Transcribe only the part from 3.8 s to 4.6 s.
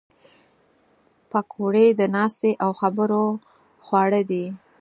خواړه دي